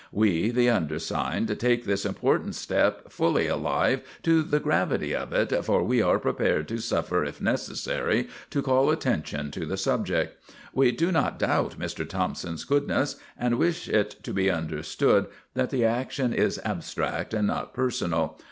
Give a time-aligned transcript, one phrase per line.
[0.11, 5.83] We, the undersigned, take this important step fully alive to the gravity of it, for
[5.83, 10.43] we are prepared to suffer if necessary to call attention to the subject.
[10.73, 12.09] We do not doubt Mr.
[12.09, 17.71] Thompson's goodness, and wish it to be understood that the action is abstract and not
[17.75, 18.39] personal.